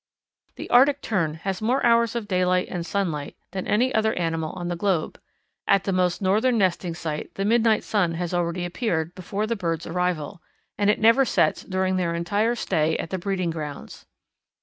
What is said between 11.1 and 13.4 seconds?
sets during their entire stay at the